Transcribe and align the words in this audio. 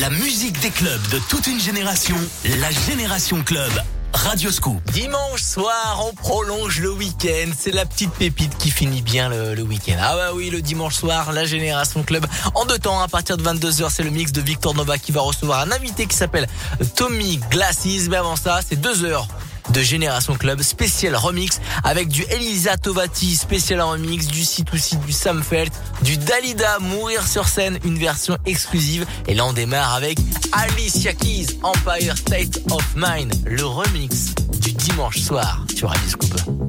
La 0.00 0.10
musique 0.10 0.60
des 0.60 0.70
clubs 0.70 1.08
de 1.10 1.18
toute 1.28 1.46
une 1.46 1.60
génération, 1.60 2.16
la 2.60 2.70
Génération 2.70 3.42
Club. 3.42 3.70
Radio 4.12 4.50
Scoop. 4.50 4.82
Dimanche 4.92 5.42
soir, 5.42 6.02
on 6.06 6.14
prolonge 6.14 6.80
le 6.80 6.92
week-end. 6.92 7.50
C'est 7.58 7.72
la 7.72 7.84
petite 7.84 8.12
pépite 8.12 8.56
qui 8.56 8.70
finit 8.70 9.02
bien 9.02 9.28
le, 9.28 9.62
week-end. 9.62 9.96
Ah 10.00 10.16
bah 10.16 10.30
oui, 10.34 10.50
le 10.50 10.62
dimanche 10.62 10.94
soir, 10.94 11.32
la 11.32 11.44
Génération 11.44 12.02
Club. 12.02 12.26
En 12.54 12.64
deux 12.64 12.78
temps, 12.78 13.00
à 13.00 13.08
partir 13.08 13.36
de 13.36 13.42
22h, 13.42 13.90
c'est 13.90 14.02
le 14.02 14.10
mix 14.10 14.32
de 14.32 14.40
Victor 14.40 14.74
Nova 14.74 14.98
qui 14.98 15.12
va 15.12 15.20
recevoir 15.20 15.60
un 15.60 15.70
invité 15.70 16.06
qui 16.06 16.16
s'appelle 16.16 16.46
Tommy 16.94 17.38
Glasses. 17.50 18.08
Mais 18.08 18.16
avant 18.16 18.36
ça, 18.36 18.60
c'est 18.66 18.80
deux 18.80 19.04
heures 19.04 19.28
de 19.72 19.80
Génération 19.80 20.34
Club 20.34 20.62
spécial 20.62 21.14
remix 21.16 21.60
avec 21.84 22.08
du 22.08 22.24
Elisa 22.30 22.76
Tovati 22.76 23.36
spécial 23.36 23.80
remix, 23.80 24.26
du 24.26 24.42
C2C, 24.42 25.04
du 25.04 25.12
Sam 25.12 25.42
Felt, 25.42 25.72
du 26.02 26.16
Dalida 26.16 26.78
Mourir 26.80 27.26
sur 27.26 27.48
scène, 27.48 27.78
une 27.84 27.98
version 27.98 28.36
exclusive. 28.46 29.06
Et 29.26 29.34
là 29.34 29.44
on 29.46 29.52
démarre 29.52 29.94
avec 29.94 30.18
Alicia 30.52 31.12
Keys, 31.12 31.58
Empire 31.62 32.16
State 32.16 32.60
of 32.70 32.84
Mind, 32.96 33.34
le 33.44 33.64
remix 33.64 34.34
du 34.60 34.72
dimanche 34.72 35.18
soir 35.18 35.64
sur 35.74 35.88
Radio 35.88 36.08
Scoop. 36.08 36.65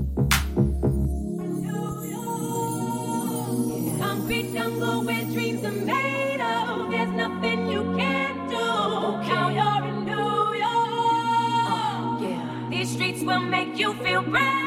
You 13.77 13.93
feel 14.03 14.23
brand 14.23 14.66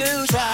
You 0.00 0.26
try, 0.26 0.49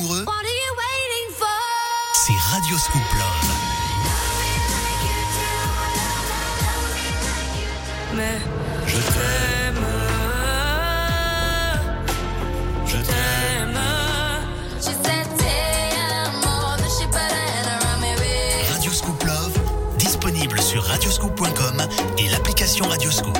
amoureux, 0.00 0.24
What 0.24 0.32
are 0.32 0.56
you 0.64 0.72
waiting 0.76 1.36
for? 1.36 1.46
c'est 2.14 2.38
Radio 2.54 2.78
Scoop 2.78 3.02
Love. 3.18 3.50
Mais. 8.16 8.38
Radio 18.72 18.90
Scoop 18.92 19.22
Love, 19.24 19.52
disponible 19.98 20.60
sur 20.60 20.82
radioscoop.com 20.84 21.82
et 22.18 22.28
l'application 22.28 22.86
Radio 22.86 23.10
Scoop. 23.10 23.38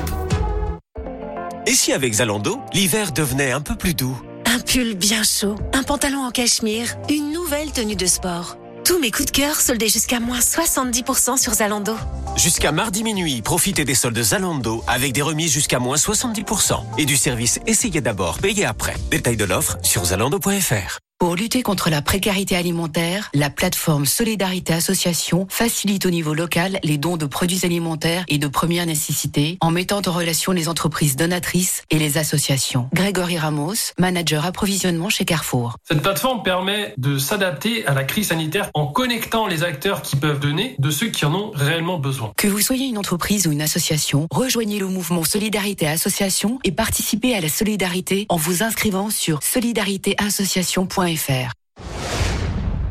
Et 1.67 1.75
si 1.75 1.93
avec 1.93 2.13
Zalando, 2.15 2.61
l'hiver 2.73 3.13
devenait 3.13 3.53
un 3.53 3.61
peu 3.61 3.77
plus 3.77 3.95
doux? 3.95 4.21
Un 4.61 4.63
pull 4.63 4.95
bien 4.95 5.23
chaud, 5.23 5.55
un 5.73 5.83
pantalon 5.83 6.19
en 6.19 6.31
cachemire, 6.31 6.95
une 7.09 7.33
nouvelle 7.33 7.73
tenue 7.73 7.97
de 7.97 8.05
sport. 8.05 8.59
Tous 8.85 8.99
mes 8.99 9.11
coups 9.11 9.25
de 9.25 9.31
cœur 9.31 9.59
soldés 9.59 9.89
jusqu'à 9.89 10.21
moins 10.21 10.41
70% 10.41 11.39
sur 11.39 11.55
Zalando. 11.55 11.97
Jusqu'à 12.37 12.71
mardi 12.71 13.03
minuit, 13.03 13.41
profitez 13.41 13.87
des 13.87 13.95
soldes 13.95 14.21
Zalando 14.21 14.85
avec 14.87 15.13
des 15.15 15.23
remises 15.23 15.51
jusqu'à 15.51 15.79
moins 15.79 15.97
70% 15.97 16.75
et 16.99 17.07
du 17.07 17.17
service 17.17 17.59
Essayez 17.67 18.03
d'abord, 18.03 18.39
payez 18.39 18.67
après. 18.67 18.97
Détail 19.11 19.39
de 19.39 19.47
l'offre 19.47 19.79
sur 19.83 20.05
zalando.fr. 20.05 20.99
Pour 21.21 21.37
lutter 21.37 21.61
contre 21.61 21.91
la 21.91 22.01
précarité 22.01 22.57
alimentaire, 22.57 23.29
la 23.35 23.51
plateforme 23.51 24.07
Solidarité 24.07 24.73
Association 24.73 25.47
facilite 25.51 26.07
au 26.07 26.11
niveau 26.11 26.33
local 26.33 26.81
les 26.83 26.97
dons 26.97 27.19
de 27.19 27.27
produits 27.27 27.61
alimentaires 27.63 28.25
et 28.29 28.39
de 28.39 28.49
première 28.49 28.87
nécessité 28.87 29.59
en 29.61 29.71
mettant 29.71 30.01
en 30.07 30.13
relation 30.13 30.53
les 30.53 30.71
entreprises 30.71 31.17
donatrices 31.17 31.83
et 31.91 31.99
les 31.99 32.17
associations. 32.17 32.89
Grégory 32.95 33.37
Ramos, 33.37 33.75
manager 33.99 34.47
approvisionnement 34.47 35.11
chez 35.11 35.27
Carrefour. 35.27 35.77
Cette 35.85 36.01
plateforme 36.01 36.43
permet 36.43 36.95
de 36.97 37.19
s'adapter 37.19 37.87
à 37.87 37.93
la 37.93 38.05
crise 38.05 38.29
sanitaire 38.29 38.71
en 38.73 38.87
connectant 38.87 39.47
les 39.47 39.63
acteurs 39.63 40.01
qui 40.01 40.17
peuvent 40.17 40.41
donner 40.41 40.75
de 40.79 40.89
ceux 40.89 41.09
qui 41.09 41.27
en 41.27 41.35
ont 41.35 41.51
réellement 41.55 41.99
besoin. 41.99 42.33
Que 42.39 42.49
vous 42.49 42.63
soyez 42.63 42.87
une 42.87 42.97
entreprise 42.97 43.47
ou 43.47 43.53
une 43.53 43.61
association, 43.61 44.27
rejoignez 44.31 44.79
le 44.79 44.87
mouvement 44.87 45.25
Solidarité 45.25 45.87
Association 45.87 46.61
et 46.65 46.73
participez 46.73 47.35
à 47.35 47.43
la 47.43 47.51
solidarité 47.51 48.25
en 48.31 48.37
vous 48.37 48.63
inscrivant 48.63 49.11
sur 49.11 49.43
solidaritéassociation.fr. 49.43 51.10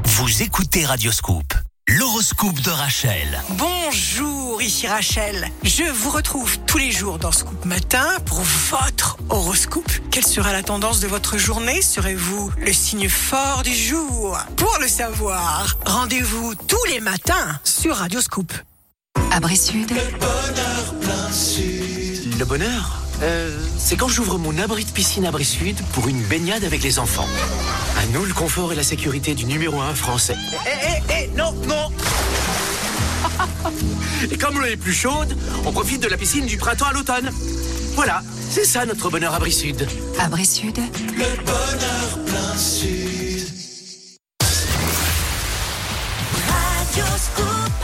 Vous 0.03 0.41
écoutez 0.41 0.85
Radio 0.85 1.09
Scoop, 1.09 1.53
l'horoscope 1.87 2.59
de 2.59 2.69
Rachel. 2.69 3.41
Bonjour, 3.51 4.61
ici 4.61 4.87
Rachel. 4.87 5.47
Je 5.63 5.83
vous 5.85 6.09
retrouve 6.09 6.57
tous 6.67 6.79
les 6.79 6.91
jours 6.91 7.17
dans 7.17 7.31
Scoop 7.31 7.63
Matin 7.63 8.05
pour 8.25 8.41
votre 8.41 9.15
horoscope. 9.29 9.89
Quelle 10.11 10.25
sera 10.25 10.51
la 10.51 10.63
tendance 10.63 10.99
de 10.99 11.07
votre 11.07 11.37
journée? 11.37 11.81
Serez-vous 11.81 12.51
le 12.57 12.73
signe 12.73 13.07
fort 13.07 13.63
du 13.63 13.73
jour? 13.73 14.37
Pour 14.57 14.77
le 14.81 14.89
savoir, 14.89 15.77
rendez-vous 15.85 16.55
tous 16.55 16.83
les 16.89 16.99
matins 16.99 17.57
sur 17.63 17.95
Radio 17.95 18.19
Scoop. 18.19 18.51
Abri 19.31 19.55
Sud, 19.55 19.93
Le 22.37 22.43
bonheur? 22.43 22.98
Euh, 23.21 23.57
C'est 23.77 23.95
quand 23.95 24.07
j'ouvre 24.07 24.37
mon 24.37 24.57
abri 24.57 24.85
de 24.85 24.91
piscine 24.91 25.25
Abri 25.25 25.45
Sud 25.45 25.77
pour 25.93 26.07
une 26.07 26.21
baignade 26.23 26.63
avec 26.63 26.83
les 26.83 26.99
enfants. 26.99 27.27
À 27.97 28.05
nous 28.13 28.25
le 28.25 28.33
confort 28.33 28.71
et 28.73 28.75
la 28.75 28.83
sécurité 28.83 29.35
du 29.35 29.45
numéro 29.45 29.79
1 29.81 29.93
français. 29.95 30.35
Eh, 30.65 30.69
eh, 30.87 31.13
eh, 31.13 31.37
non, 31.37 31.53
non 31.67 31.89
Et 34.31 34.37
comme 34.37 34.59
l'eau 34.59 34.65
est 34.65 34.77
plus 34.77 34.93
chaude, 34.93 35.35
on 35.65 35.71
profite 35.71 36.01
de 36.01 36.07
la 36.07 36.17
piscine 36.17 36.45
du 36.45 36.57
printemps 36.57 36.87
à 36.87 36.93
l'automne. 36.93 37.31
Voilà, 37.95 38.21
c'est 38.49 38.65
ça 38.65 38.85
notre 38.85 39.09
bonheur 39.09 39.33
Abri 39.33 39.51
Sud. 39.51 39.87
Abri 40.19 40.45
Sud, 40.45 40.79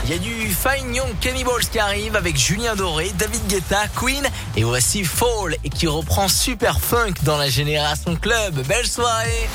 Il 0.04 0.10
y 0.10 0.14
a 0.14 0.18
du 0.18 0.54
Fine 0.54 0.94
Young 0.94 1.18
Cannibals 1.20 1.64
qui 1.70 1.78
arrive 1.78 2.14
avec 2.14 2.36
Julien 2.36 2.76
Doré, 2.76 3.10
David 3.18 3.44
Guetta, 3.48 3.88
Queen 3.96 4.24
et 4.56 4.62
voici 4.62 5.04
Fall 5.04 5.56
et 5.64 5.68
qui 5.68 5.88
reprend 5.88 6.28
Super 6.28 6.78
Funk 6.78 7.14
dans 7.22 7.36
la 7.36 7.48
Génération 7.48 8.14
Club. 8.14 8.54
Belle 8.66 8.86
soirée. 8.86 9.48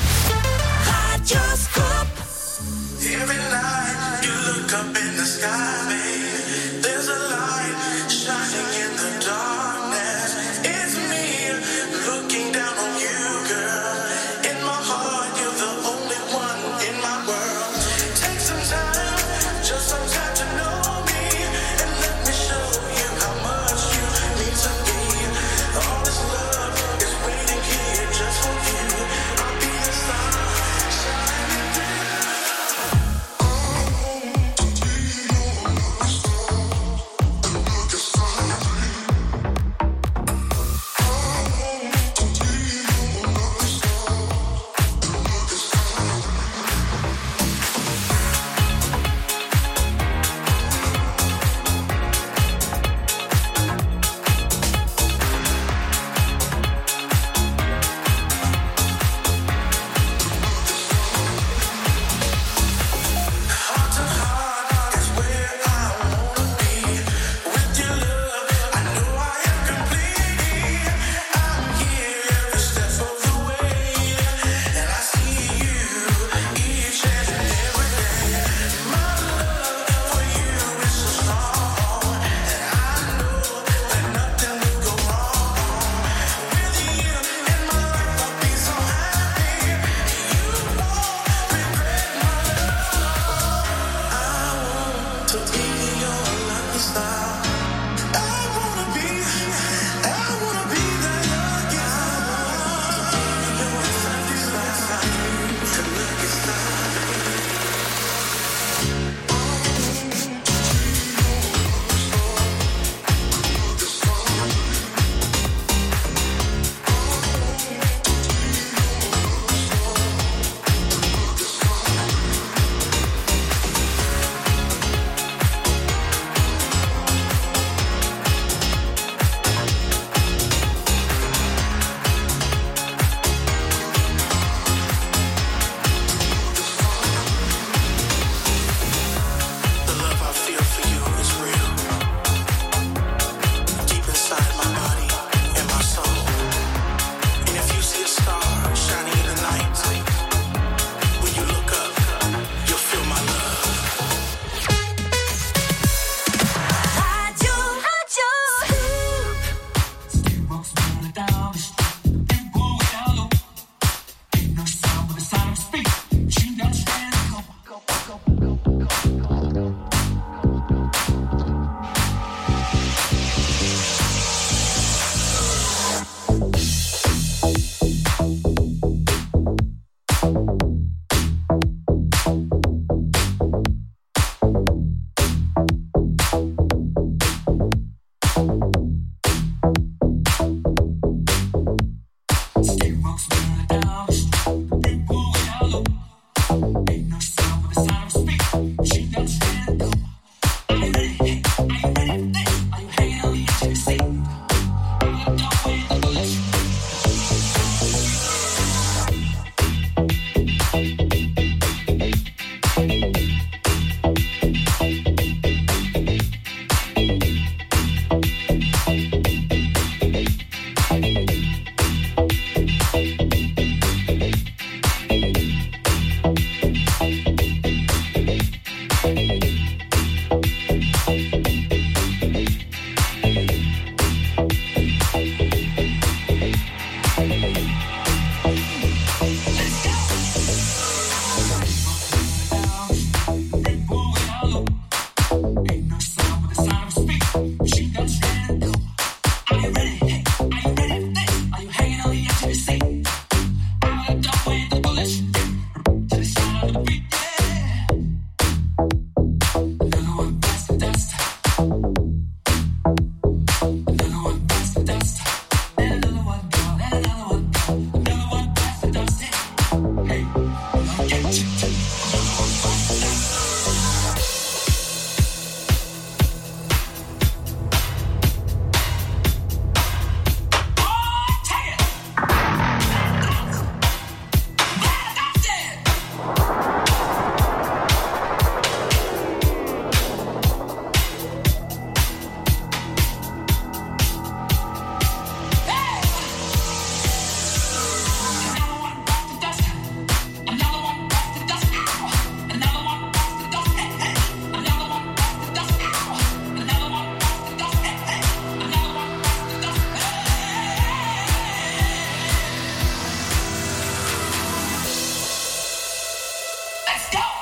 Let's 316.92 317.08
go! 317.08 317.41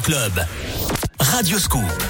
Club. 0.00 0.46
Radio 1.18 1.58
Scoop. 1.58 2.08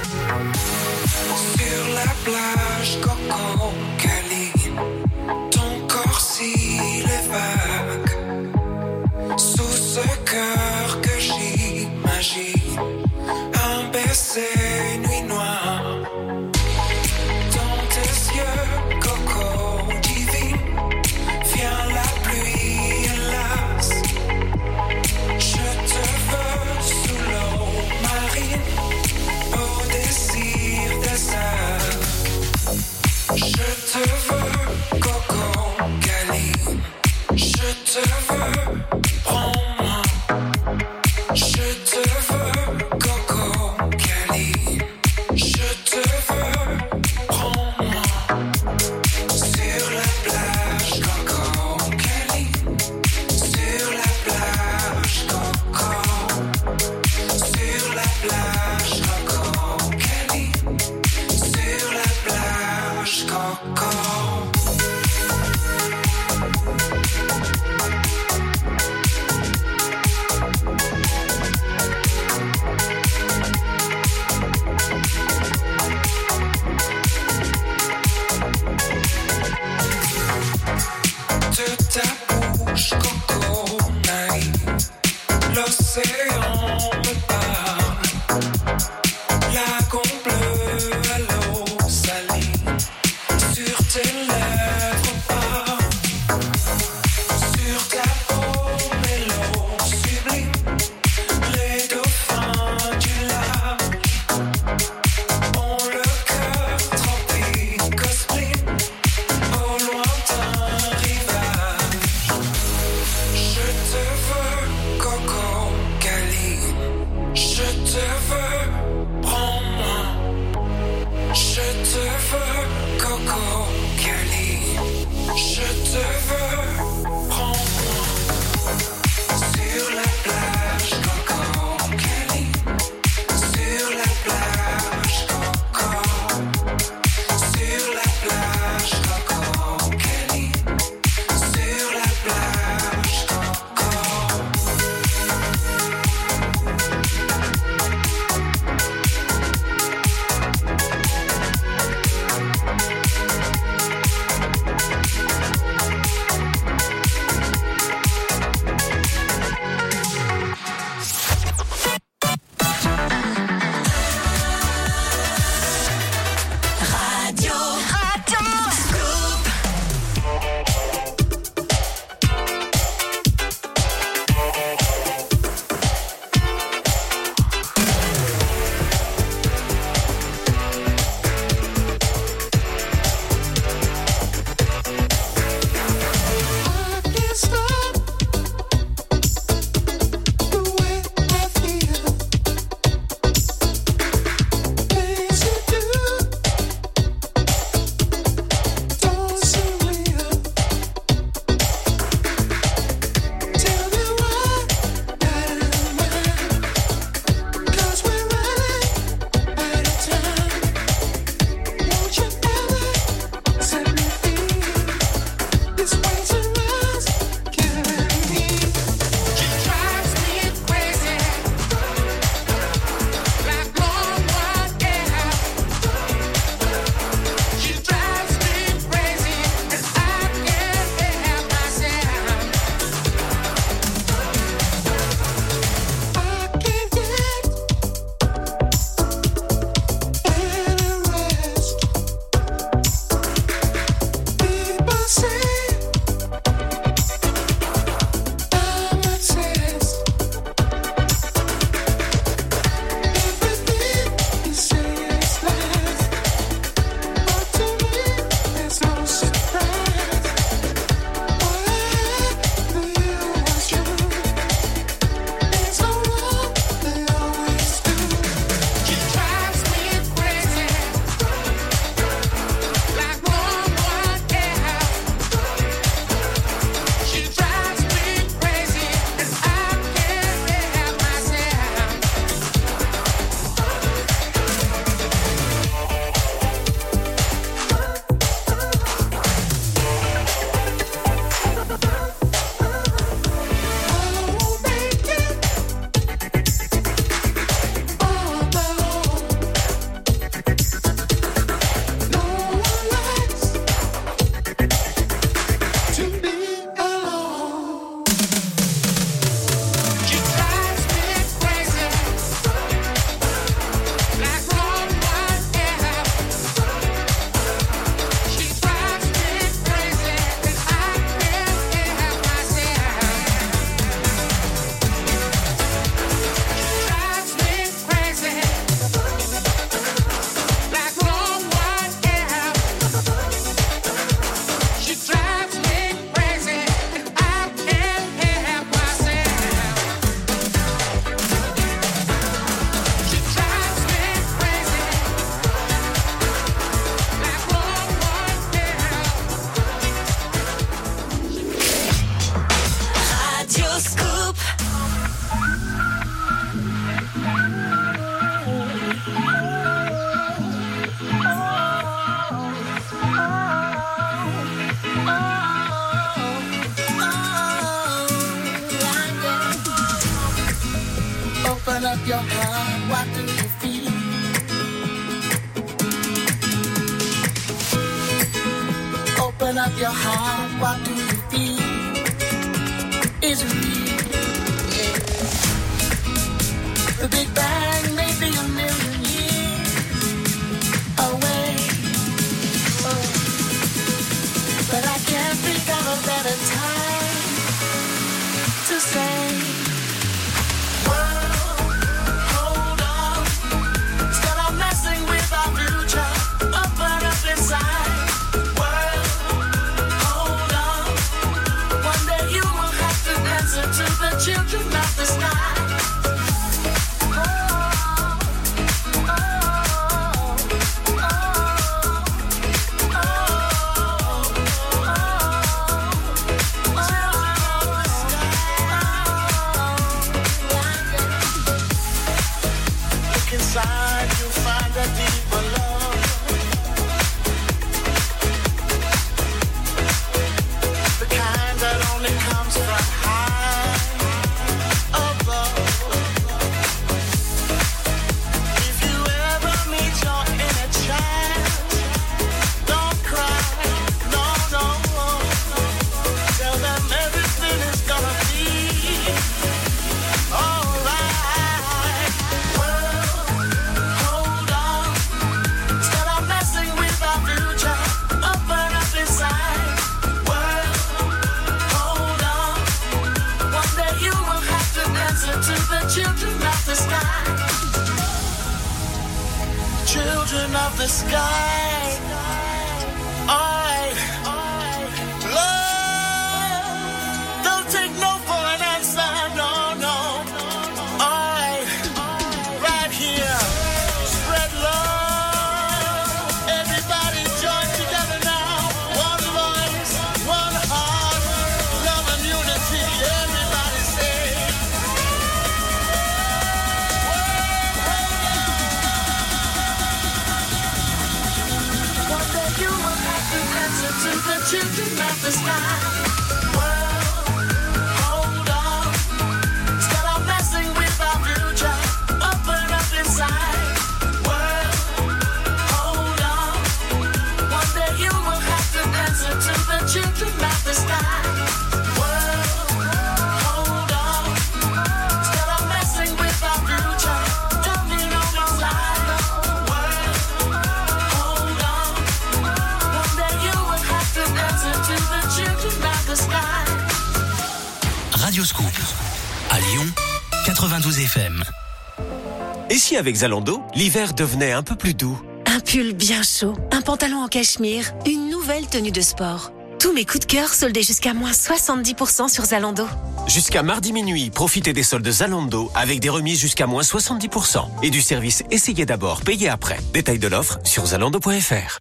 avec 552.99 553.17
Zalando, 553.17 553.63
l'hiver 553.75 554.13
devenait 554.13 554.53
un 554.53 554.63
peu 554.63 554.75
plus 554.75 554.95
doux. 554.95 555.21
Un 555.47 555.61
pull 555.61 555.95
bien 555.95 556.23
chaud, 556.23 556.55
un 556.73 556.81
pantalon 556.81 557.19
en 557.19 557.29
cachemire, 557.29 557.93
une 558.07 558.29
nouvelle 558.29 558.67
tenue 558.67 558.91
de 558.91 559.01
sport. 559.01 559.53
Tous 559.79 559.93
mes 559.93 560.05
coups 560.05 560.27
de 560.27 560.33
cœur 560.33 560.53
soldés 560.53 560.83
jusqu'à 560.83 561.15
moins 561.15 561.31
70% 561.31 562.29
sur 562.29 562.45
Zalando. 562.45 562.87
Jusqu'à 563.29 563.63
mardi 563.63 563.93
minuit, 563.93 564.31
profitez 564.31 564.73
des 564.73 564.83
soldes 564.83 565.09
Zalando 565.09 565.71
avec 565.75 566.01
des 566.01 566.09
remises 566.09 566.41
jusqu'à 566.41 566.67
moins 566.67 566.83
70% 566.83 567.65
et 567.85 567.91
du 567.91 568.03
service 568.03 568.43
Essayez 568.51 568.85
d'abord, 568.85 569.23
payez 569.23 569.49
après. 569.49 569.79
Détail 569.93 570.19
de 570.19 570.27
l'offre 570.27 570.59
sur 570.65 570.87
zalando.fr. 570.87 571.79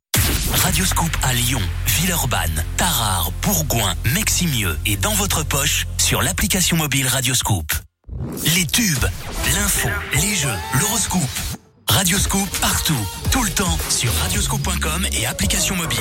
Radioscoop 0.54 1.12
à 1.24 1.34
Lyon, 1.34 1.62
Villeurbanne, 1.88 2.64
Tarare, 2.78 3.32
Bourgoin, 3.42 3.96
Meximieux 4.14 4.78
et 4.86 4.98
dans 4.98 5.14
votre 5.14 5.44
poche 5.44 5.88
sur 5.98 6.22
l'application 6.22 6.78
mobile 6.78 7.08
Radioscoop. 7.08 7.74
Radioscope 11.88 12.50
partout, 12.62 13.08
tout 13.32 13.44
le 13.44 13.50
temps, 13.50 13.78
sur 13.90 14.14
radioscoop.com 14.14 15.08
et 15.14 15.26
application 15.26 15.76
mobile. 15.76 15.97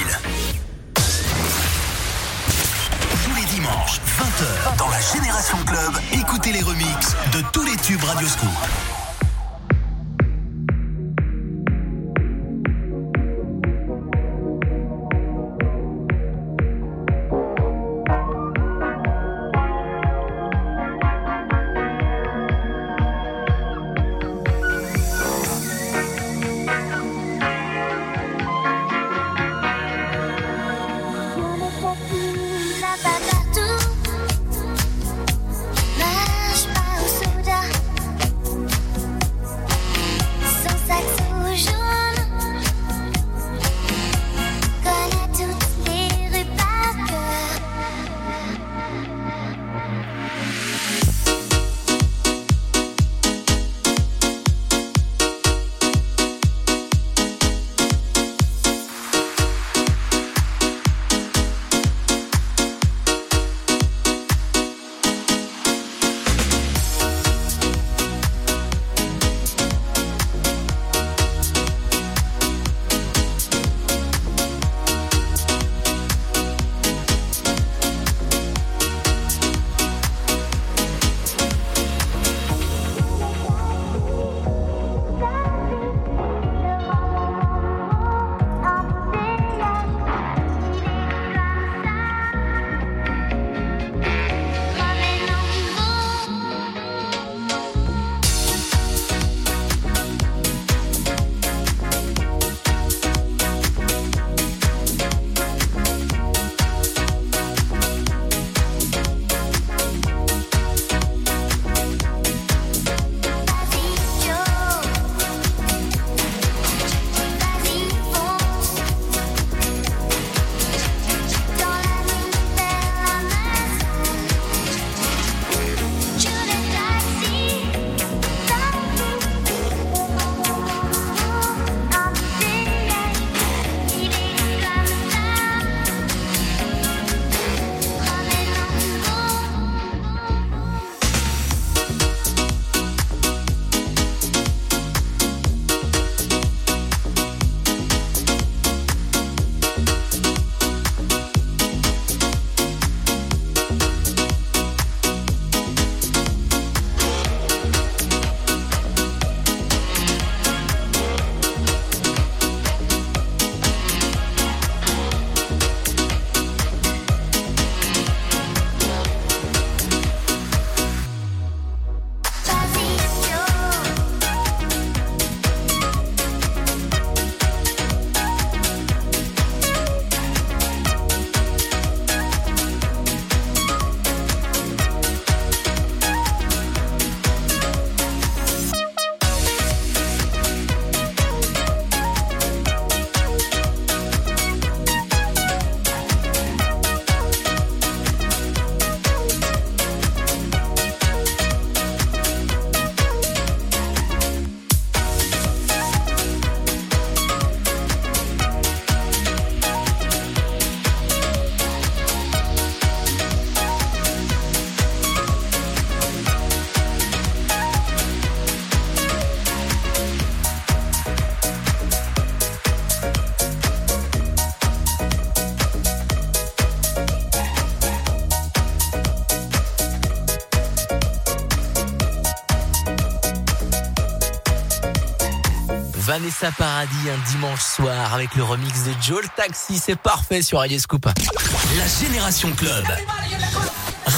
Vanessa 236.40 236.56
Paradis 236.56 237.10
un 237.10 237.30
dimanche 237.30 237.62
soir 237.62 238.12
avec 238.12 238.34
le 238.34 238.42
remix 238.42 238.84
de 238.84 238.92
Joel 239.00 239.26
Taxi. 239.36 239.78
C'est 239.78 239.96
parfait 239.98 240.42
sur 240.42 240.58
Radio 240.58 240.78
Scoop. 240.78 241.06
La 241.06 241.86
Génération 241.86 242.50
Club. 242.52 242.84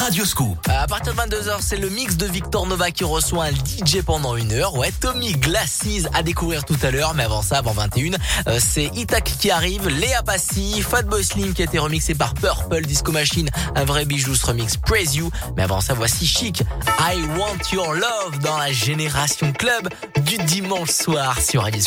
Radio 0.08 0.24
Scoop. 0.24 0.66
À 0.70 0.86
partir 0.86 1.14
de 1.14 1.20
22h, 1.20 1.58
c'est 1.60 1.76
le 1.76 1.90
mix 1.90 2.16
de 2.16 2.24
Victor 2.24 2.66
Nova 2.66 2.90
qui 2.90 3.04
reçoit 3.04 3.44
un 3.44 3.50
DJ 3.50 4.00
pendant 4.00 4.36
une 4.36 4.52
heure. 4.52 4.74
Ouais, 4.74 4.90
Tommy 4.90 5.32
Glasses 5.32 6.06
à 6.14 6.22
découvrir 6.22 6.64
tout 6.64 6.78
à 6.82 6.90
l'heure. 6.90 7.12
Mais 7.12 7.24
avant 7.24 7.42
ça, 7.42 7.58
avant 7.58 7.72
21, 7.72 8.12
euh, 8.46 8.58
c'est 8.58 8.86
Itak 8.96 9.24
qui 9.38 9.50
arrive, 9.50 9.86
Léa 9.86 10.22
Passy, 10.22 10.80
Fatboy 10.80 11.22
Slim 11.22 11.52
qui 11.52 11.60
a 11.60 11.66
été 11.66 11.78
remixé 11.78 12.14
par 12.14 12.32
Purple 12.32 12.86
Disco 12.86 13.12
Machine. 13.12 13.50
Un 13.74 13.84
vrai 13.84 14.06
bijou 14.06 14.34
ce 14.34 14.46
remix, 14.46 14.78
Praise 14.78 15.14
You. 15.14 15.30
Mais 15.58 15.64
avant 15.64 15.82
ça, 15.82 15.92
voici 15.92 16.26
Chic. 16.26 16.62
I 16.98 17.20
Want 17.36 17.58
Your 17.70 17.92
Love 17.92 18.38
dans 18.42 18.56
la 18.56 18.72
Génération 18.72 19.52
Club 19.52 19.90
du 20.24 20.38
dimanche 20.38 20.88
soir 20.88 21.38
sur 21.38 21.64
Radio 21.64 21.82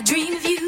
I 0.00 0.02
dream 0.02 0.34
of 0.34 0.46
you. 0.46 0.59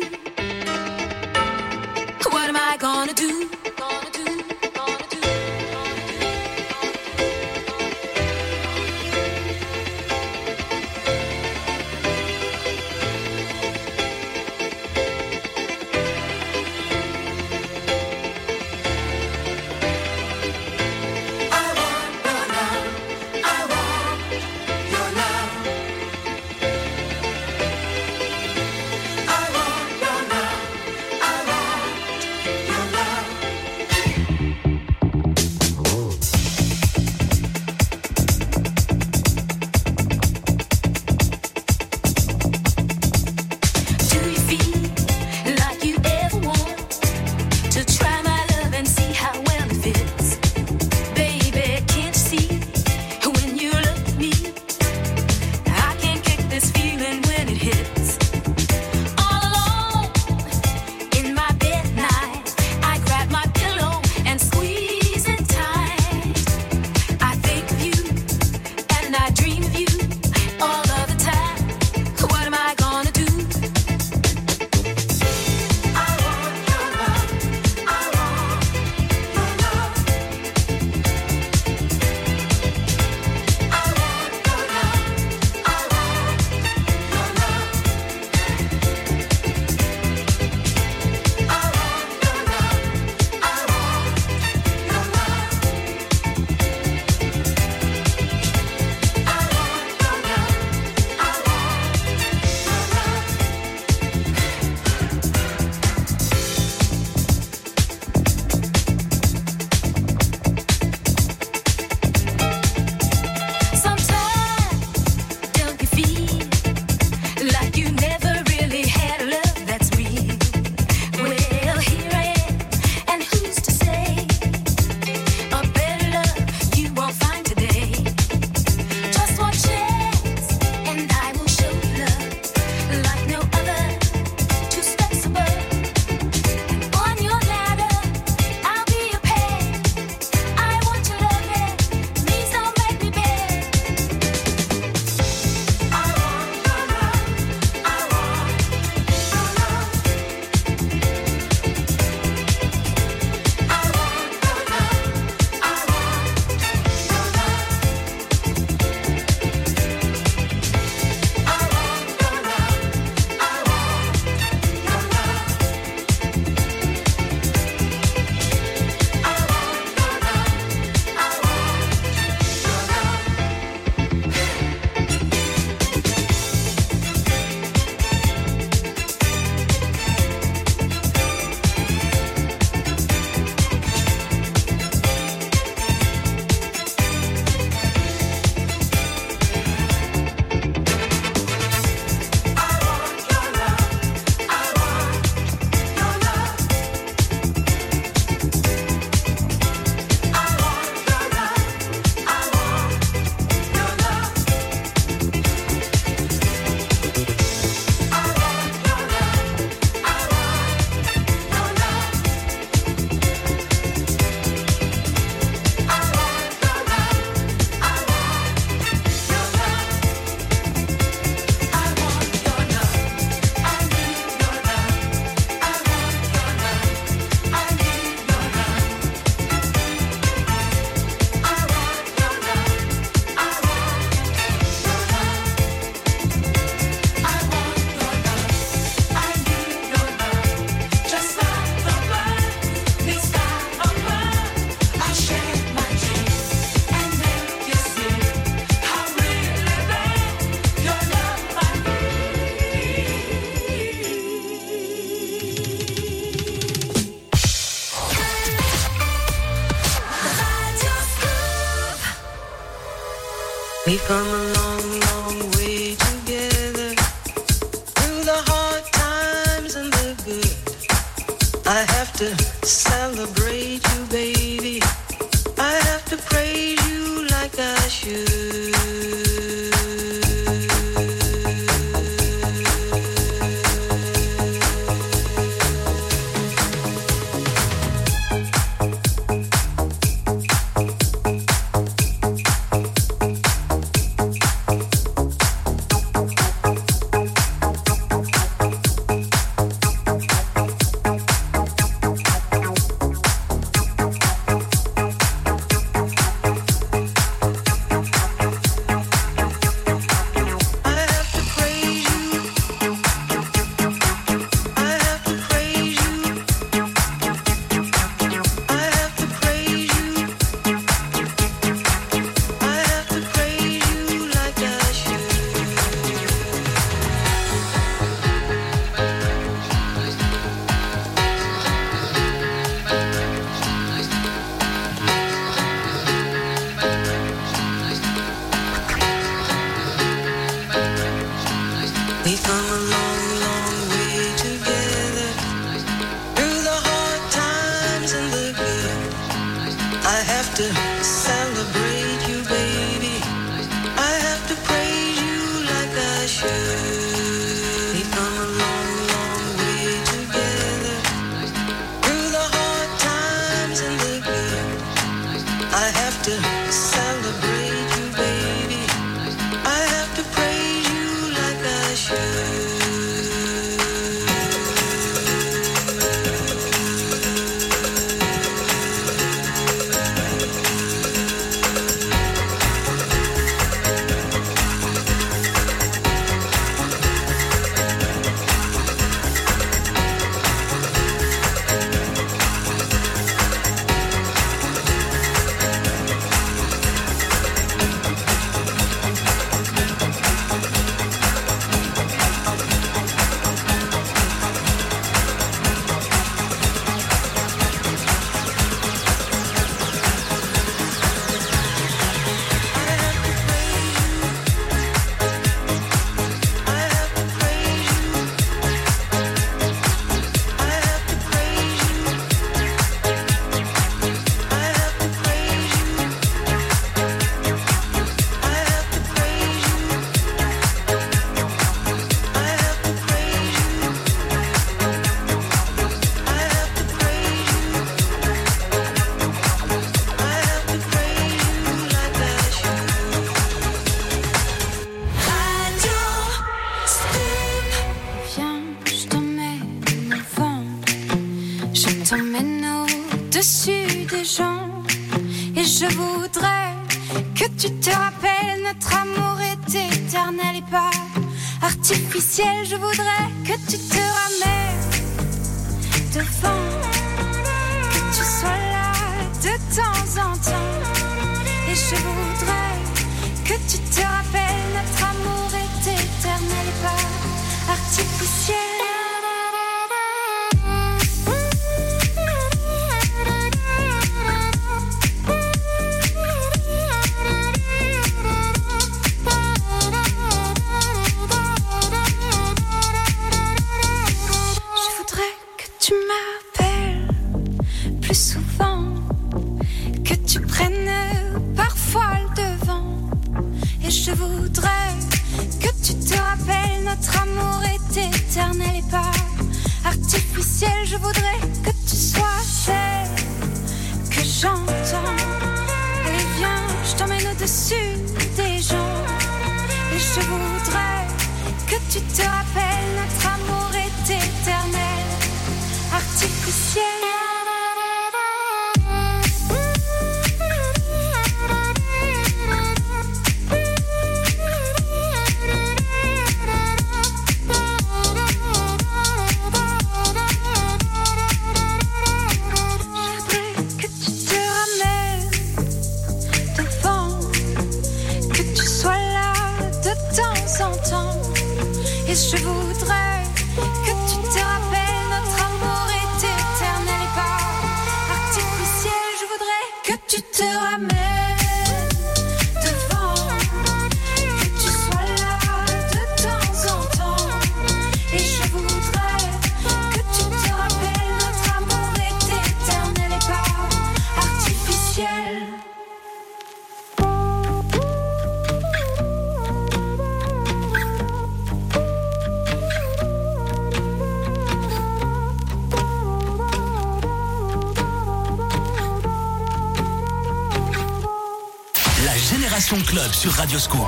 sur 593.23 593.31
Radio 593.35 593.57
Scoop. 593.57 593.87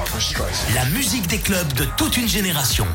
La 0.76 0.84
musique 0.90 1.26
des 1.26 1.40
clubs 1.40 1.72
de 1.72 1.84
toute 1.96 2.16
une 2.16 2.28
génération. 2.28 2.86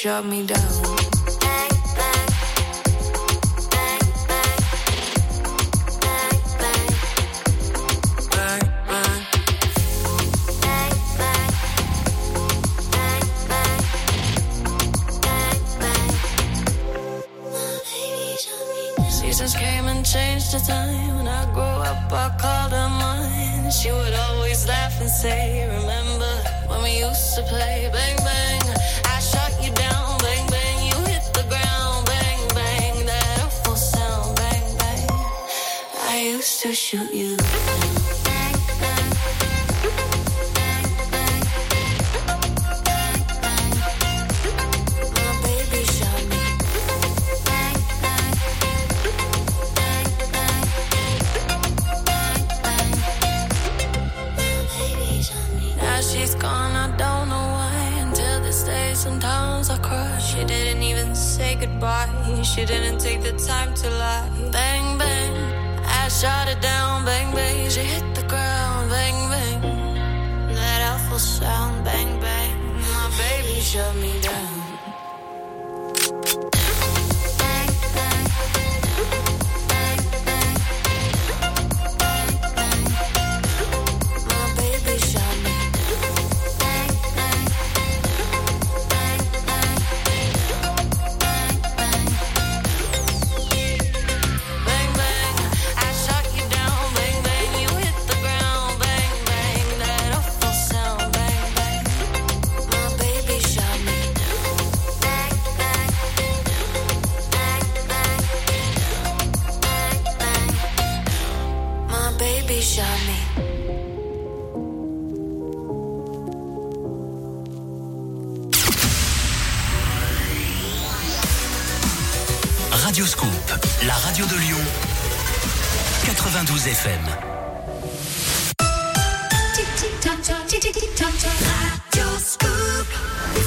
shut 0.00 0.24
me 0.24 0.42
down. 0.46 0.79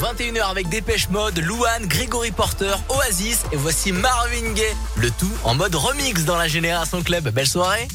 21h 0.01 0.51
avec 0.51 0.67
Dépêche 0.67 1.07
Mode, 1.09 1.39
Louane, 1.39 1.85
Grégory 1.85 2.31
Porter, 2.31 2.75
Oasis 2.89 3.43
et 3.53 3.55
voici 3.55 3.93
Marvin 3.93 4.51
Gaye. 4.53 4.75
Le 4.97 5.09
tout 5.11 5.31
en 5.45 5.55
mode 5.55 5.73
remix 5.75 6.25
dans 6.25 6.35
la 6.35 6.49
Génération 6.49 7.01
Club. 7.01 7.29
Belle 7.29 7.47
soirée. 7.47 7.87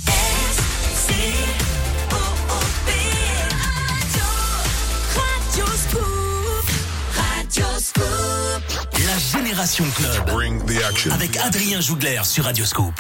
La 9.07 9.39
Génération 9.39 9.85
Club. 9.95 11.13
Avec 11.13 11.37
Adrien 11.37 11.81
Jougler 11.83 12.21
sur 12.25 12.45
Radio 12.45 12.65
Scoop. 12.65 12.95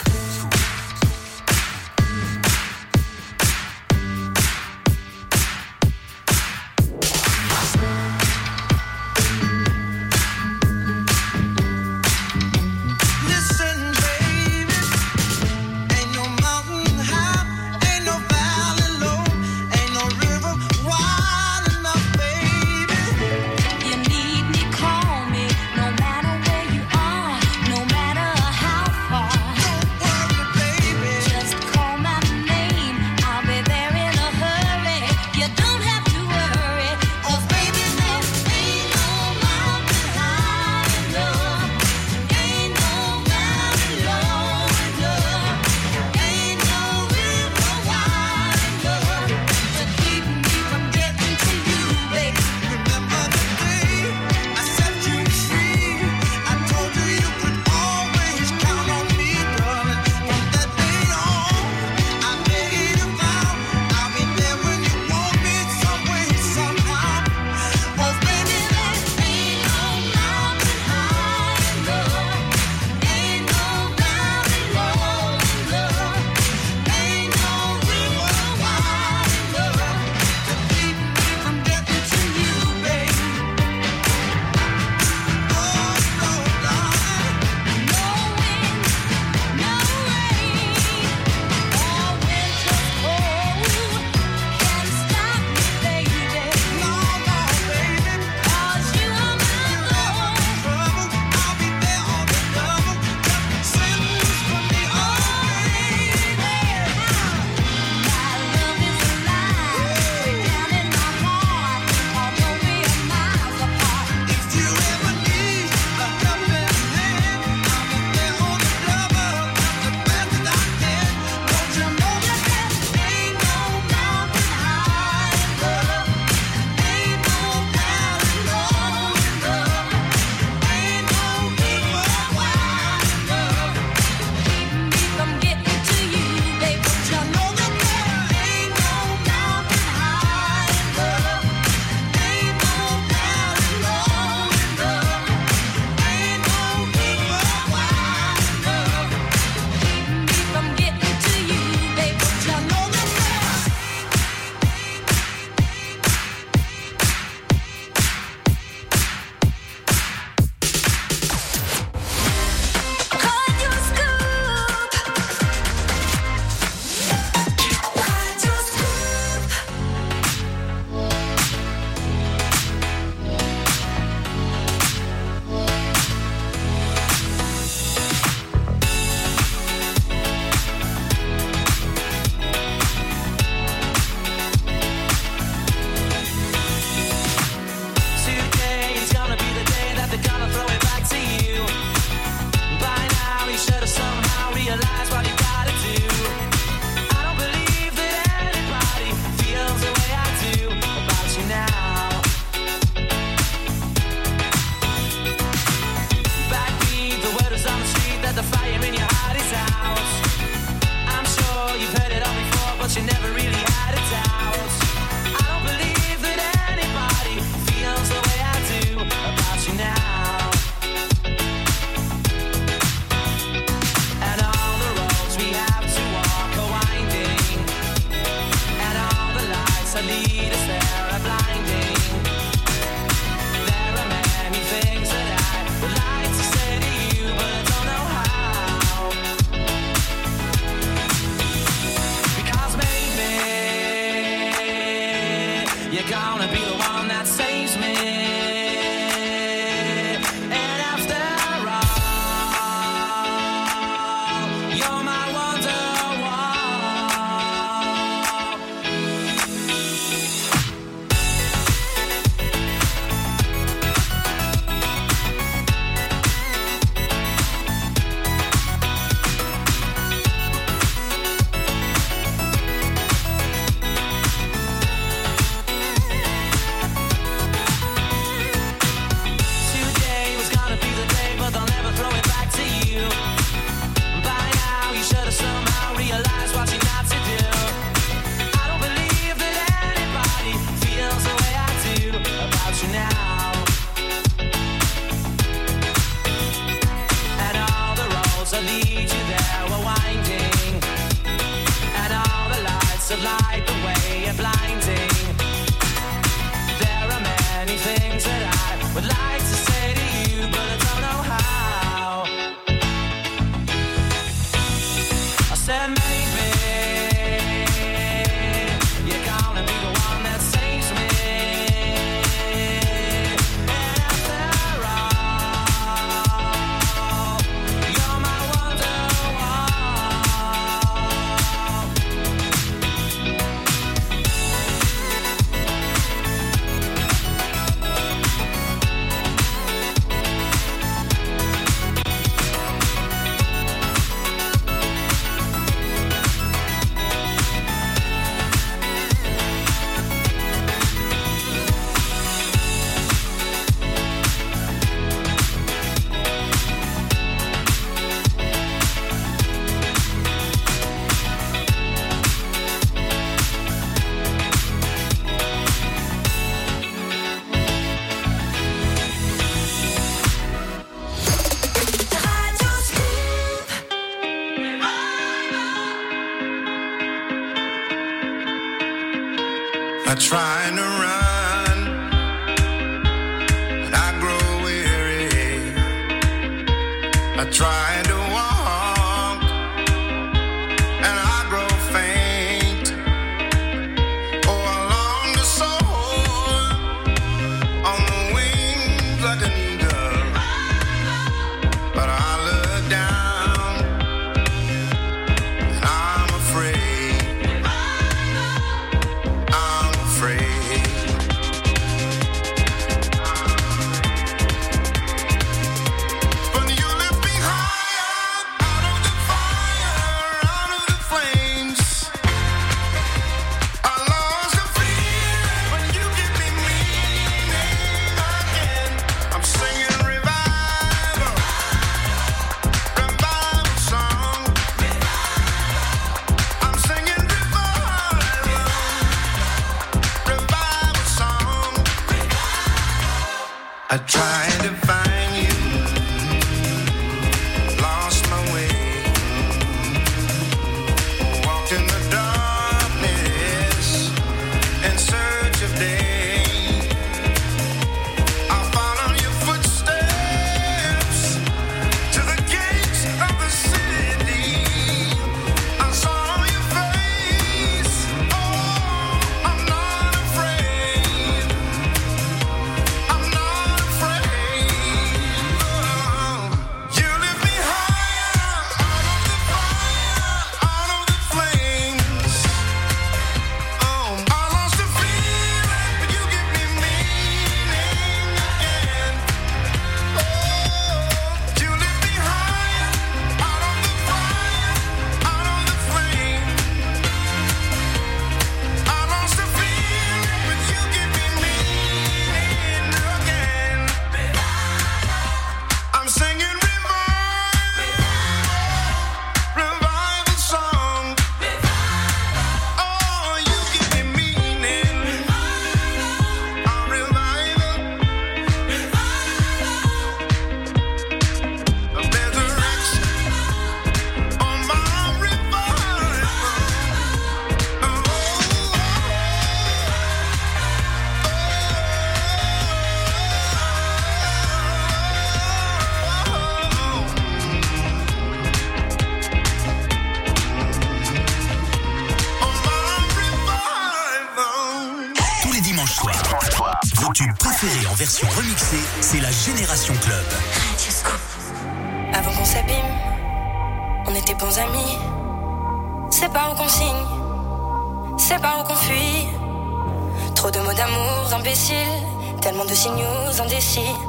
心。 563.69 564.08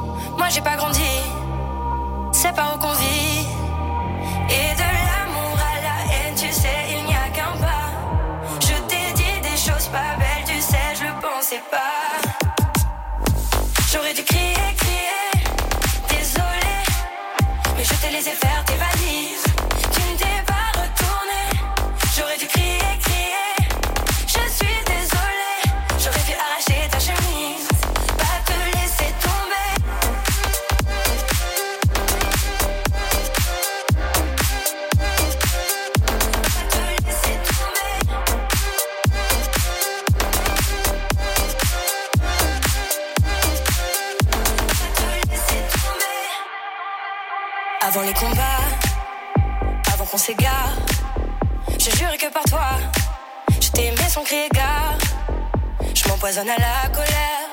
à 56.38 56.44
la 56.44 56.88
colère. 56.94 57.48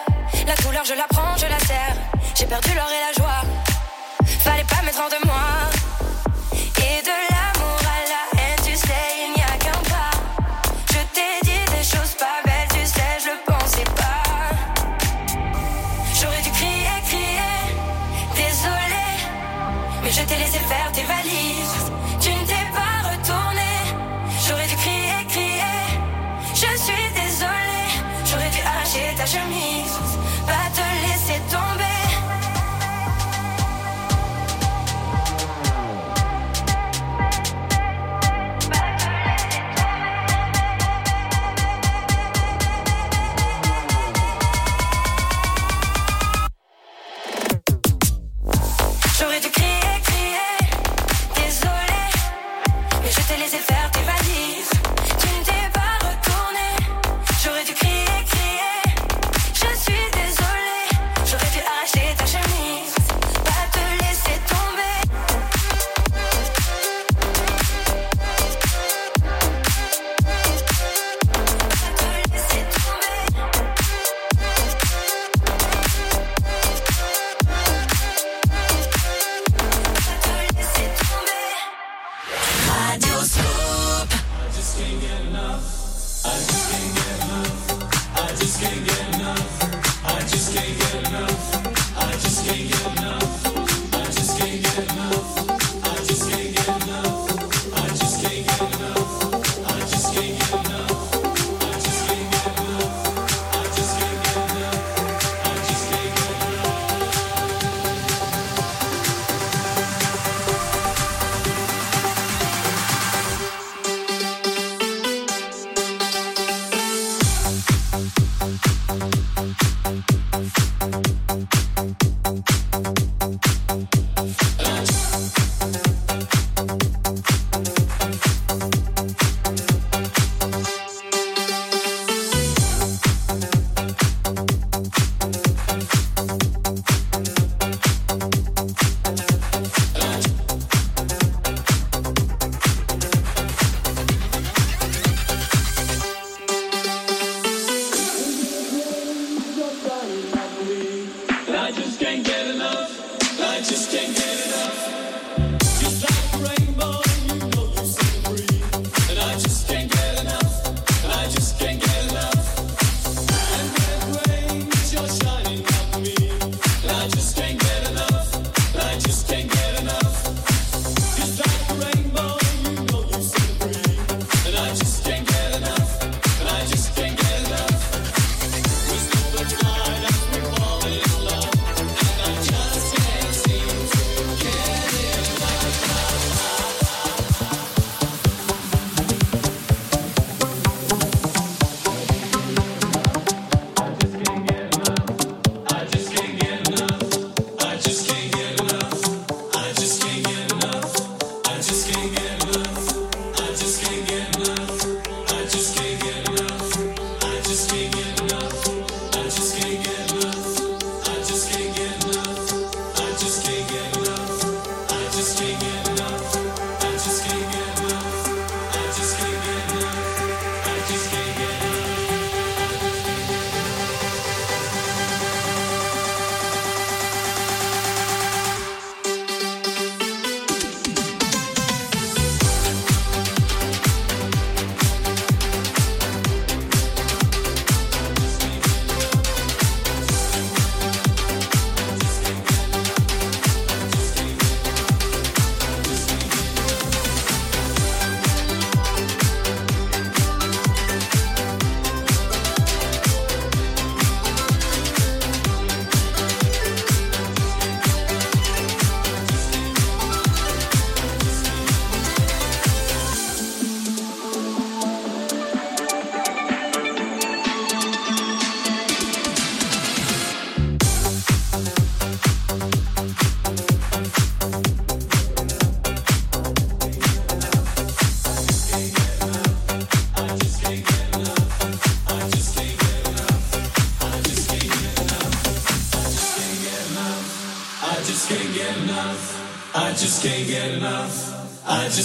La 0.46 0.56
couleur, 0.56 0.86
je 0.86 0.94
la 0.94 1.08
prends, 1.10 1.36
je 1.36 1.48
la 1.48 1.58
serre. 1.60 1.96
J'ai 2.36 2.46
perdu 2.46 2.70
l'or 2.76 2.88
et 2.88 3.08
la 3.08 3.14
joie. 3.14 3.27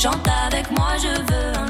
Chante 0.00 0.26
avec 0.46 0.70
moi, 0.70 0.96
je 0.96 1.08
veux 1.08 1.69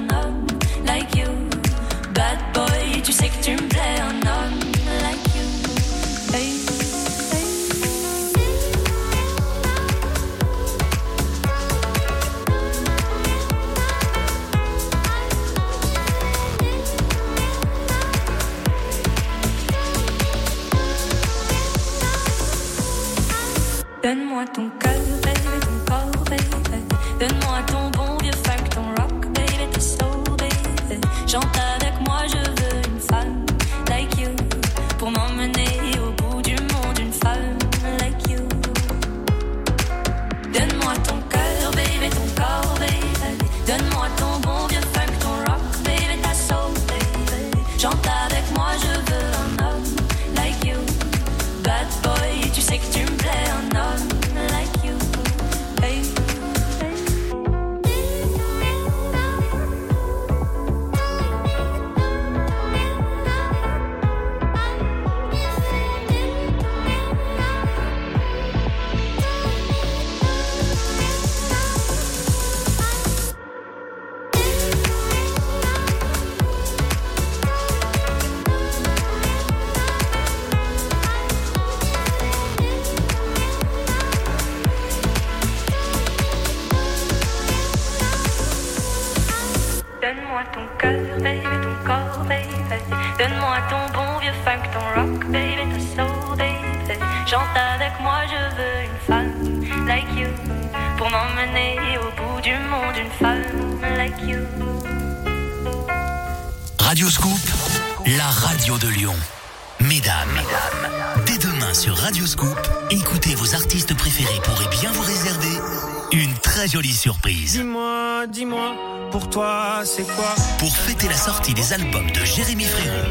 Pour 120.58 120.74
fêter 120.76 121.08
la 121.08 121.16
sortie 121.16 121.52
des 121.52 121.72
albums 121.74 122.10
de 122.10 122.24
Jérémy 122.24 122.64
Frérot. 122.64 123.06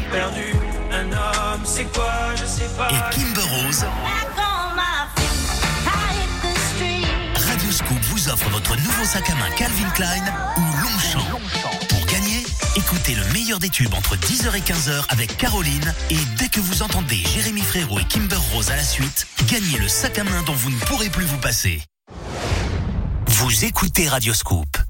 Et 2.90 3.14
Kimber 3.14 3.42
Rose. 3.42 3.84
Radio 7.36 7.70
Scoop 7.70 8.00
vous 8.02 8.28
offre 8.28 8.48
votre 8.50 8.76
nouveau 8.76 9.04
sac 9.04 9.30
à 9.30 9.34
main 9.36 9.50
Calvin 9.56 9.88
Klein 9.90 10.24
ou 10.56 10.60
Longchamp. 10.82 11.40
Pour 11.88 12.06
gagner, 12.06 12.44
écoutez 12.74 13.14
le 13.14 13.24
meilleur 13.32 13.60
des 13.60 13.68
tubes 13.68 13.94
entre 13.94 14.16
10h 14.16 14.56
et 14.56 14.60
15h 14.60 15.04
avec 15.10 15.36
Caroline 15.36 15.94
et 16.10 16.18
dès 16.38 16.48
que 16.48 16.58
vous 16.58 16.82
entendez 16.82 17.22
Jérémy 17.34 17.62
Frérot 17.62 18.00
et 18.00 18.04
Kimber 18.04 18.36
Rose 18.52 18.70
à 18.70 18.76
la 18.76 18.84
suite, 18.84 19.28
gagnez 19.46 19.78
le 19.78 19.86
sac 19.86 20.18
à 20.18 20.24
main 20.24 20.42
dont 20.44 20.54
vous 20.54 20.70
ne 20.70 20.78
pourrez 20.80 21.10
plus 21.10 21.26
vous 21.26 21.38
passer. 21.38 21.82
Vous 23.28 23.64
écoutez 23.64 24.08
Radio 24.08 24.34
Scoop. 24.34 24.89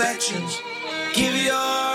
affections. 0.00 0.62
Give 1.14 1.34
your 1.44 1.89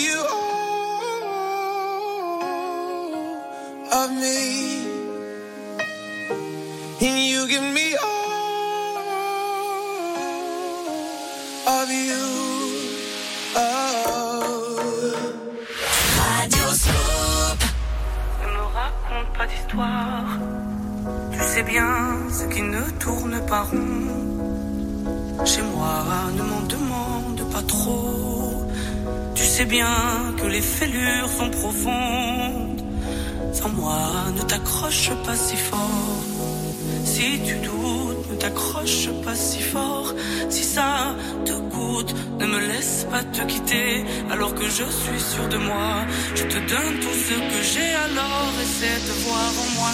you 0.00 0.16
all 3.92 4.10
you 7.32 7.48
give 7.48 7.66
me 7.78 7.94
all 8.02 8.30
of 11.76 11.88
you. 11.90 12.24
Oh. 13.56 13.60
Ne 18.42 18.48
me 18.56 18.64
raconte 18.78 19.30
pas 19.36 19.46
d'histoire. 19.46 20.28
Tu 21.32 21.38
sais 21.52 21.62
bien 21.62 21.90
ce 22.30 22.44
qui 22.52 22.62
ne 22.62 22.82
tourne 22.98 23.36
pas 23.46 23.62
rond. 23.62 24.06
Chez 25.44 25.62
moi, 25.62 26.04
ne 26.36 26.42
m'en 26.42 26.62
demande 26.74 27.42
pas 27.52 27.62
trop 27.62 28.49
sais 29.50 29.64
bien 29.64 29.96
que 30.38 30.46
les 30.46 30.60
fêlures 30.60 31.28
sont 31.38 31.50
profondes. 31.50 32.80
Sans 33.52 33.70
moi, 33.70 34.00
ne 34.36 34.42
t'accroche 34.42 35.10
pas 35.26 35.34
si 35.34 35.56
fort. 35.56 36.22
Si 37.04 37.28
tu 37.46 37.54
doutes, 37.66 38.30
ne 38.30 38.36
t'accroche 38.36 39.08
pas 39.24 39.34
si 39.34 39.60
fort. 39.60 40.14
Si 40.48 40.62
ça 40.62 41.16
te 41.44 41.54
coûte, 41.72 42.14
ne 42.38 42.46
me 42.46 42.60
laisse 42.70 43.06
pas 43.10 43.24
te 43.24 43.42
quitter. 43.50 44.04
Alors 44.30 44.54
que 44.54 44.66
je 44.78 44.86
suis 45.02 45.22
sûr 45.32 45.46
de 45.48 45.58
moi, 45.70 45.92
je 46.36 46.44
te 46.44 46.58
donne 46.72 46.94
tout 47.04 47.16
ce 47.26 47.36
que 47.50 47.60
j'ai 47.72 47.92
alors. 48.06 48.52
Essaie 48.64 49.00
de 49.08 49.14
voir 49.24 49.50
en 49.64 49.68
moi 49.78 49.92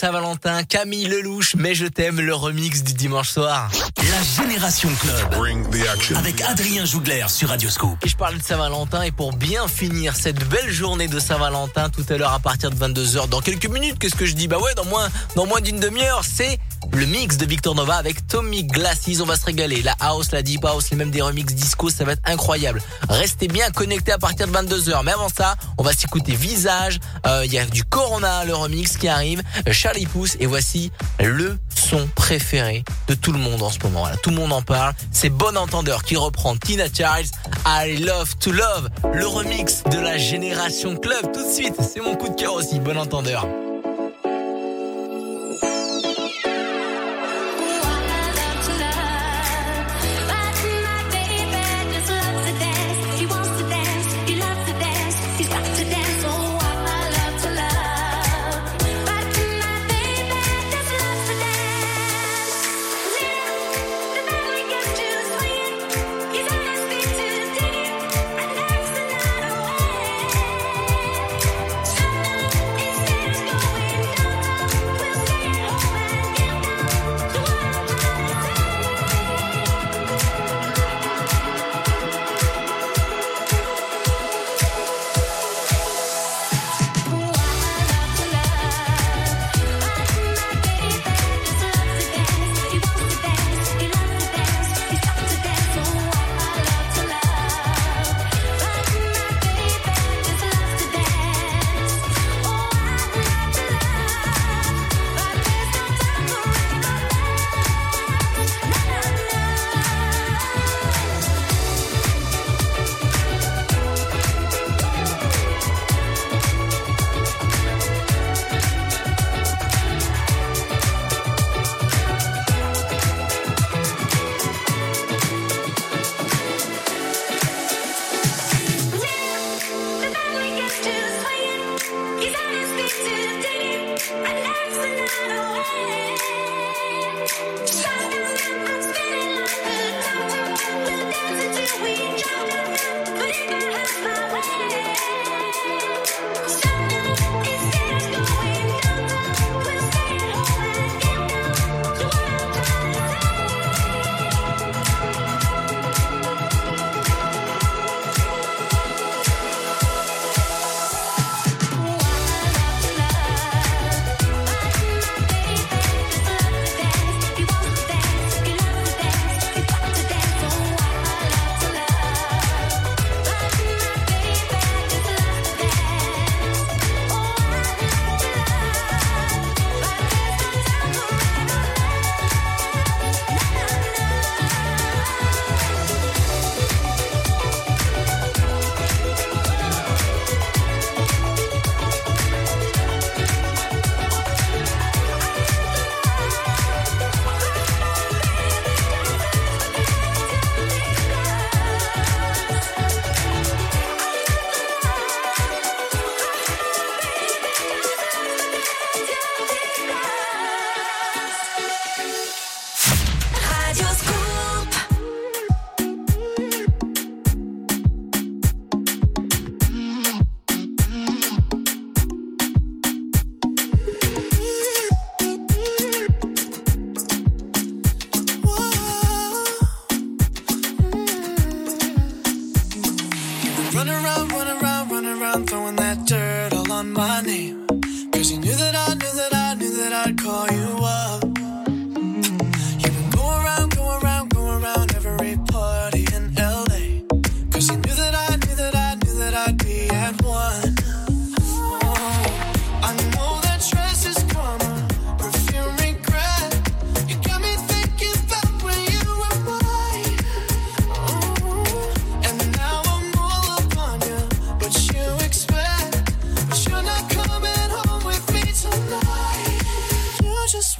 Saint-Valentin. 0.00 0.62
Camille 0.62 1.04
Lelouch, 1.04 1.56
mais 1.56 1.74
je 1.74 1.84
t'aime, 1.84 2.20
le 2.20 2.34
remix 2.34 2.82
du 2.82 2.94
dimanche 2.94 3.28
soir. 3.28 3.70
La 3.98 4.42
Génération 4.42 4.88
Club. 4.98 6.16
Avec 6.16 6.40
Adrien 6.40 6.86
Jougler 6.86 7.26
sur 7.28 7.50
Radioscope. 7.50 7.98
Et 8.02 8.08
je 8.08 8.16
parle 8.16 8.38
de 8.38 8.42
Saint-Valentin 8.42 9.02
et 9.02 9.10
pour 9.10 9.34
bien 9.34 9.68
finir 9.68 10.16
cette 10.16 10.42
belle 10.48 10.70
journée 10.70 11.06
de 11.06 11.20
Saint-Valentin 11.20 11.90
tout 11.90 12.06
à 12.08 12.16
l'heure 12.16 12.32
à 12.32 12.38
partir 12.38 12.70
de 12.70 12.76
22h 12.76 13.28
dans 13.28 13.42
quelques 13.42 13.68
minutes, 13.68 13.98
qu'est-ce 13.98 14.14
que 14.14 14.24
je 14.24 14.32
dis? 14.32 14.48
Bah 14.48 14.58
ouais, 14.58 14.72
dans 14.74 14.86
moins 14.86 15.10
dans 15.36 15.44
moins 15.44 15.60
d'une 15.60 15.80
demi-heure, 15.80 16.24
c'est 16.24 16.58
le 16.92 17.06
mix 17.06 17.36
de 17.36 17.46
Victor 17.46 17.74
Nova 17.74 17.96
avec 17.96 18.26
Tommy 18.26 18.64
Glasses, 18.64 19.20
on 19.20 19.24
va 19.24 19.36
se 19.36 19.44
régaler. 19.44 19.82
La 19.82 19.94
house, 20.00 20.32
la 20.32 20.42
deep 20.42 20.64
house, 20.64 20.90
les 20.90 20.96
mêmes 20.96 21.10
des 21.10 21.20
remix 21.20 21.54
disco, 21.54 21.90
ça 21.90 22.04
va 22.04 22.12
être 22.12 22.22
incroyable. 22.24 22.82
Restez 23.08 23.48
bien 23.48 23.70
connectés 23.70 24.12
à 24.12 24.18
partir 24.18 24.48
de 24.48 24.52
22h. 24.52 25.04
Mais 25.04 25.12
avant 25.12 25.28
ça, 25.28 25.56
on 25.78 25.82
va 25.82 25.92
s'écouter 25.92 26.34
Visage, 26.34 26.98
il 27.44 27.52
y 27.52 27.58
a 27.58 27.64
du 27.66 27.84
Corona, 27.84 28.44
le 28.44 28.54
remix 28.54 28.96
qui 28.96 29.08
arrive, 29.08 29.42
euh, 29.66 29.72
Charlie 29.72 30.06
Pouce 30.06 30.36
et 30.40 30.46
voici 30.46 30.90
le 31.18 31.58
son 31.74 32.08
préféré 32.14 32.84
de 33.08 33.14
tout 33.14 33.32
le 33.32 33.38
monde 33.38 33.62
en 33.62 33.70
ce 33.70 33.78
moment. 33.82 34.06
Tout 34.22 34.30
le 34.30 34.36
monde 34.36 34.52
en 34.52 34.62
parle. 34.62 34.94
C'est 35.10 35.30
Bon 35.30 35.56
Entendeur 35.56 36.02
qui 36.02 36.16
reprend 36.16 36.56
Tina 36.56 36.84
Charles, 36.92 37.26
I 37.66 37.96
Love 37.98 38.36
to 38.36 38.52
Love, 38.52 38.88
le 39.12 39.26
remix 39.26 39.82
de 39.90 39.98
la 39.98 40.18
Génération 40.18 40.96
Club. 40.96 41.32
Tout 41.32 41.44
de 41.44 41.52
suite, 41.52 41.74
c'est 41.80 42.00
mon 42.00 42.16
coup 42.16 42.28
de 42.28 42.34
cœur 42.34 42.54
aussi, 42.54 42.78
Bon 42.80 42.96
Entendeur. 42.96 43.46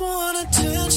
just 0.00 0.08
wanna 0.08 0.44
turn 0.50 0.89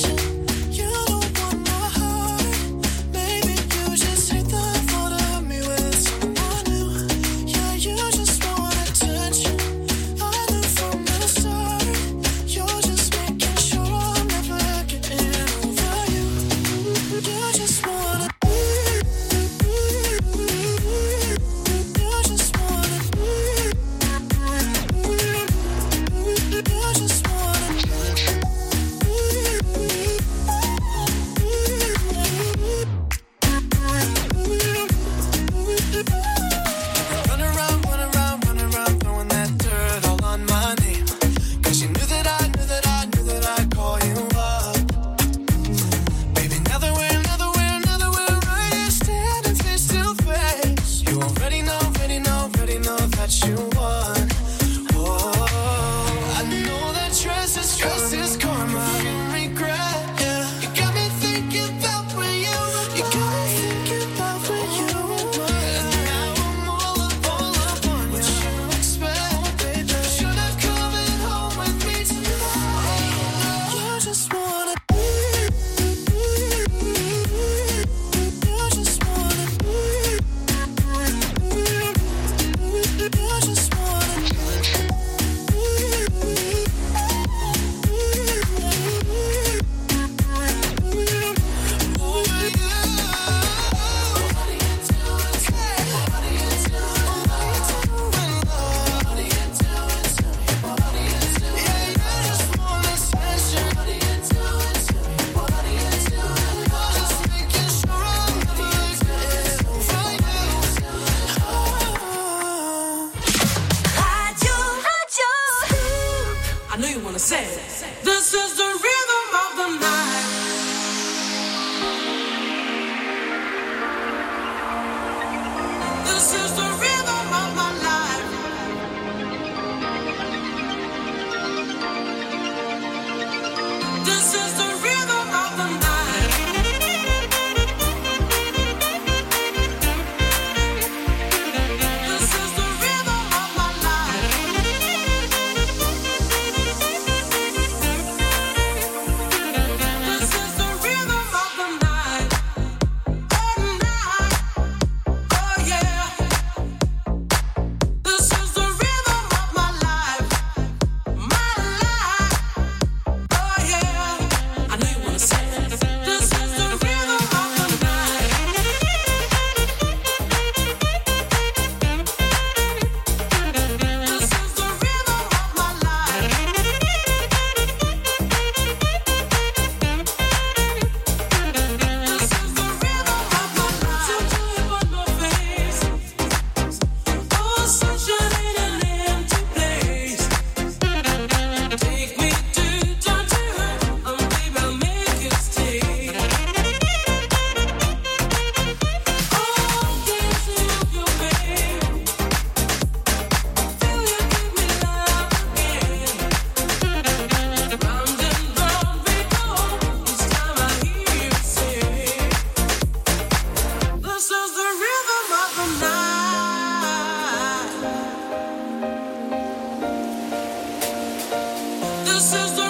seus 222.20 222.63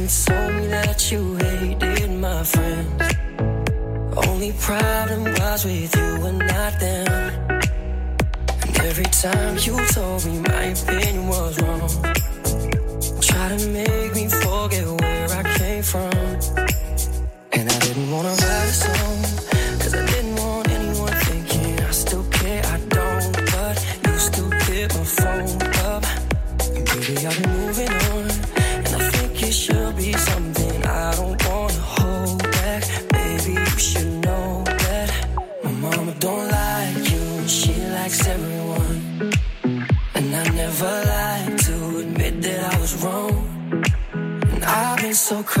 you 0.00 0.06
told 0.06 0.54
me 0.54 0.66
that 0.68 1.12
you 1.12 1.36
hated 1.36 2.10
my 2.10 2.42
friends. 2.42 3.02
Only 4.26 4.52
problem 4.52 5.24
was 5.24 5.64
with 5.64 5.94
you 5.94 6.26
and 6.28 6.38
not 6.38 6.72
them. 6.80 7.08
And 8.64 8.76
every 8.90 9.10
time 9.24 9.58
you 9.66 9.76
told 9.88 10.24
me 10.24 10.38
my 10.40 10.64
opinion 10.74 11.28
was 11.28 11.60
wrong, 11.60 11.90
try 13.20 13.46
to 13.54 13.68
make 13.78 14.14
me 14.14 14.26
forget 14.28 14.86
where 15.00 15.28
I 15.40 15.42
came 15.58 15.82
from. 15.82 16.12
And 17.52 17.64
I 17.70 17.78
didn't 17.84 18.10
wanna 18.10 18.39
so 45.30 45.44
crazy. 45.44 45.59